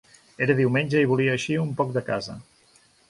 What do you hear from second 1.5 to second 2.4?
un poc de casa.